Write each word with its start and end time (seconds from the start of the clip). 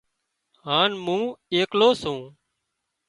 هانَ 0.65 0.91
مُون 1.05 1.21
ايڪلو 1.53 1.89
سُون 2.01 2.19